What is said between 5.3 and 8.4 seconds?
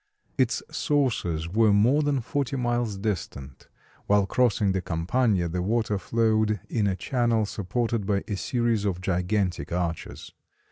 the water flowed in a channel supported by a